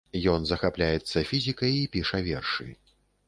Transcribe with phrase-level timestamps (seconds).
[0.35, 2.69] Ён захапляецца фізікай і піша вершы.